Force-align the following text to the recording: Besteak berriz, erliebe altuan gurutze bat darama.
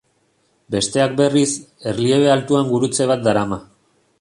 Besteak 0.75 1.13
berriz, 1.19 1.51
erliebe 1.91 2.33
altuan 2.37 2.73
gurutze 2.73 3.11
bat 3.13 3.23
darama. 3.29 3.65